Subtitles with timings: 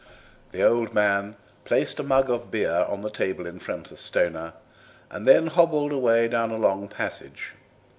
[0.51, 4.53] The old man placed a mug of beer on the table in front of Stoner
[5.11, 7.51] and then hobbled away down a long passage.